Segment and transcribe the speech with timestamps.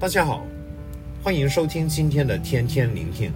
[0.00, 0.46] 大家好，
[1.24, 3.32] 欢迎收听今天的天天聆听。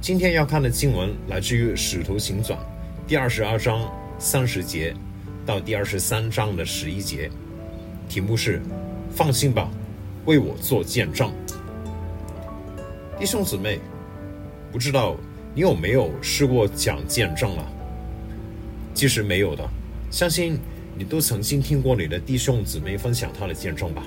[0.00, 2.58] 今天要看的经文来自于《使徒行传》
[3.06, 4.92] 第二十二章三十节
[5.46, 7.30] 到第二十三章的十一节，
[8.08, 8.60] 题目是
[9.14, 9.70] “放心吧，
[10.24, 11.32] 为我做见证”。
[13.16, 13.78] 弟兄姊妹，
[14.72, 15.16] 不知道
[15.54, 17.64] 你有没有试过讲见证了？
[18.92, 19.64] 即使没有的，
[20.10, 20.58] 相信
[20.98, 24.02] 你都曾经听过你的弟兄姊妹分享他的见证吧。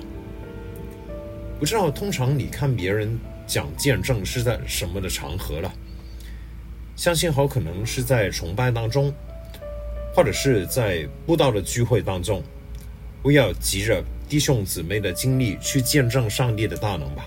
[1.64, 5.72] 不知道通常你看别人讲见证是在什么的场合了？
[6.94, 9.10] 相信好可能是在崇拜当中，
[10.14, 12.42] 或者是在布道的聚会当中，
[13.22, 17.26] 不要急着弟兄姊妹的经历去见证上帝的大能吧。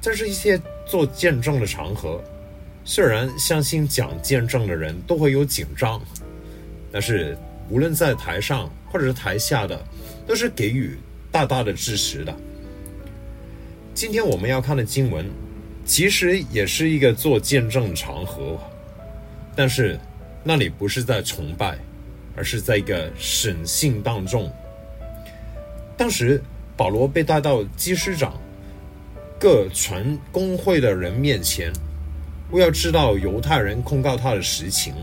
[0.00, 2.20] 在这一些做见证的场合，
[2.84, 6.02] 虽然相信讲见证的人都会有紧张，
[6.90, 7.38] 但是
[7.68, 9.80] 无论在台上或者是台下的，
[10.26, 10.98] 都是给予
[11.30, 12.36] 大大的支持的。
[14.00, 15.26] 今天我们要看的经文，
[15.84, 18.58] 其实也是一个做见证的场合，
[19.54, 20.00] 但是
[20.42, 21.76] 那里不是在崇拜，
[22.34, 24.50] 而是在一个审讯当中。
[25.98, 26.42] 当时
[26.78, 28.32] 保罗被带到祭司长、
[29.38, 31.70] 各全公会的人面前，
[32.52, 34.94] 为要知道犹太人控告他的实情。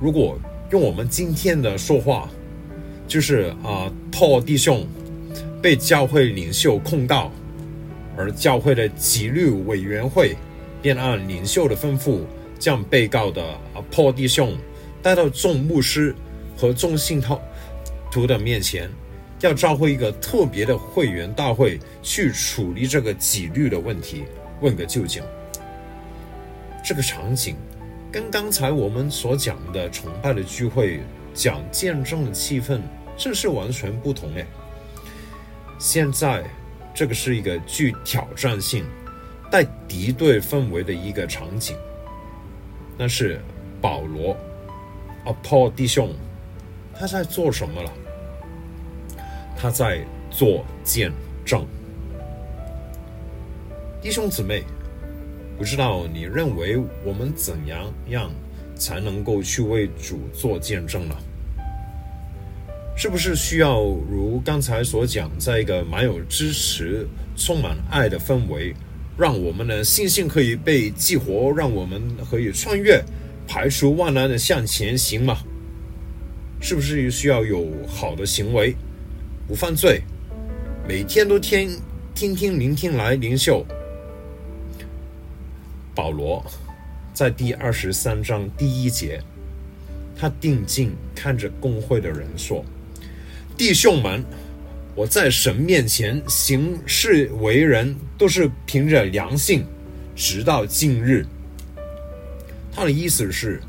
[0.00, 0.38] 如果
[0.70, 2.26] 用我们今天的说话，
[3.06, 4.88] 就是啊，托弟兄。
[5.64, 7.32] 被教会领袖控告，
[8.18, 10.36] 而教会的纪律委员会
[10.82, 12.20] 便按领袖的吩咐，
[12.58, 14.54] 将被告的啊波弟兄
[15.02, 16.14] 带到众牧师
[16.54, 17.18] 和众信
[18.12, 18.90] 徒的面前，
[19.40, 24.24] 要召会一个特别的会员大会去处理这个纪律的问题，
[24.60, 25.22] 问个究竟。
[26.84, 27.56] 这个场景
[28.12, 31.00] 跟刚才我们所讲的崇拜的聚会
[31.32, 32.82] 讲见证的气氛，
[33.16, 34.44] 正是完全不同诶。
[35.86, 36.42] 现在，
[36.94, 38.86] 这个是一个具挑战性、
[39.50, 41.76] 带敌对氛围的一个场景。
[42.96, 43.38] 那是
[43.82, 44.32] 保罗，
[45.26, 46.14] 啊，Paul 弟兄，
[46.98, 47.92] 他在做什么了？
[49.58, 51.12] 他在做见
[51.44, 51.66] 证。
[54.00, 54.64] 弟兄姊妹，
[55.58, 58.30] 不知道你认为我们怎样样
[58.74, 61.14] 才能够去为主做见证呢？
[63.04, 67.06] 是不是需要如刚才所讲，在一个满有支持、
[67.36, 68.74] 充满爱的氛围，
[69.18, 72.00] 让我们的信心可以被激活，让我们
[72.30, 73.04] 可以穿越、
[73.46, 75.36] 排除万难的向前行吗？
[76.62, 78.74] 是不是需要有好的行为，
[79.46, 80.00] 不犯罪，
[80.88, 81.78] 每天都听
[82.14, 83.66] 听听聆听来灵修？
[85.94, 86.42] 保罗
[87.12, 89.20] 在第二十三章第一节，
[90.16, 92.64] 他定睛看着工会的人说。
[93.56, 94.24] 弟兄们，
[94.96, 99.64] 我在神面前行事为人，都是凭着良心，
[100.16, 101.24] 直到今日。
[102.72, 103.62] 他的意思是，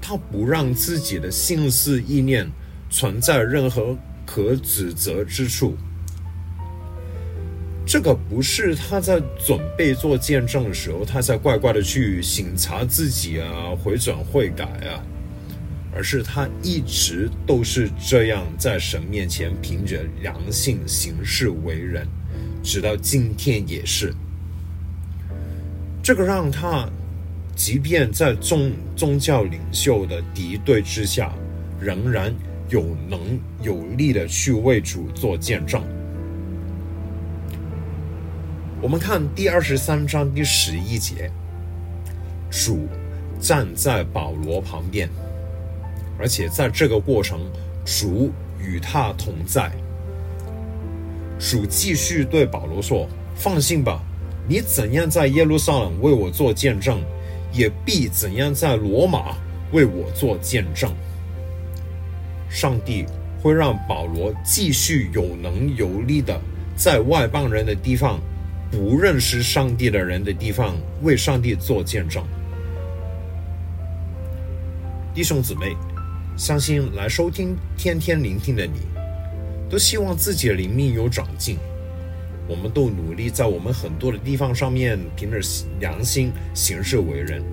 [0.00, 2.48] 他不让自己的心思意念
[2.88, 5.76] 存在任何可指责之处。
[7.84, 15.02] 这个不是他在准备做见证的时候，他才乖乖的去省察自己啊，回转悔改啊。
[15.94, 22.06] 而是他一直都是这样在神面前凭着良性行事为人，
[22.62, 24.14] 直到今天也是。
[26.02, 26.88] 这个让他，
[27.54, 31.32] 即便在宗宗教领袖的敌对之下，
[31.78, 32.34] 仍然
[32.70, 35.82] 有能有力的去为主做见证。
[38.80, 41.30] 我们看第二十三章第十一节，
[42.50, 42.88] 主
[43.38, 45.08] 站在保罗旁边。
[46.22, 47.40] 而且在这个过程，
[47.84, 49.72] 主与他同在。
[51.36, 54.00] 主继续对保罗说：“放心吧，
[54.48, 57.02] 你怎样在耶路撒冷为我做见证，
[57.52, 59.36] 也必怎样在罗马
[59.72, 60.94] 为我做见证。”
[62.48, 63.04] 上帝
[63.42, 66.40] 会让保罗继续有能有力的
[66.76, 68.20] 在外邦人的地方、
[68.70, 72.22] 不认识上帝的人的地方为上帝做见证。
[75.12, 75.74] 弟兄姊妹。
[76.36, 78.80] 相信来收听天天聆听的你，
[79.70, 81.58] 都希望自己的灵命有长进。
[82.48, 85.38] 我们都努力在我们很多的地方上面凭着
[85.78, 87.44] 良心行事为人。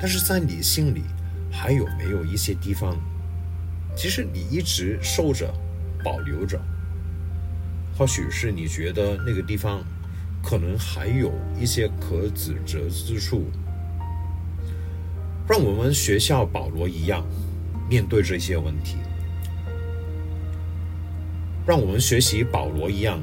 [0.00, 1.02] 但是在你心里，
[1.50, 2.96] 还有没有一些地方，
[3.96, 5.52] 其实你一直受着、
[6.04, 6.58] 保留着？
[7.98, 9.84] 或许是你觉得那个地方，
[10.42, 13.44] 可能还有一些可指责之处。
[15.48, 17.24] 让我们学校保罗一样
[17.88, 18.96] 面对这些问题。
[21.66, 23.20] 让我们学习保罗一样，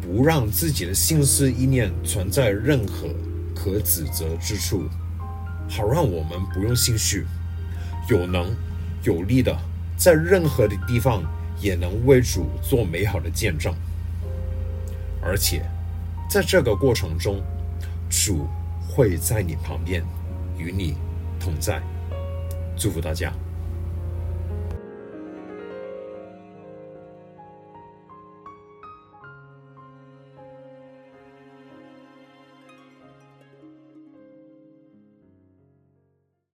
[0.00, 3.08] 不让自己的心思意念存在任何
[3.54, 4.84] 可指责之处，
[5.68, 7.26] 好让我们不用心虚，
[8.08, 8.54] 有能
[9.02, 9.56] 有力的
[9.96, 11.22] 在任何的地方
[11.60, 13.74] 也能为主做美好的见证。
[15.20, 15.64] 而且，
[16.28, 17.40] 在这个过程中，
[18.08, 18.46] 主
[18.88, 20.04] 会在你旁边
[20.56, 20.96] 与你
[21.42, 21.82] 同在。
[22.76, 23.32] 祝福大家。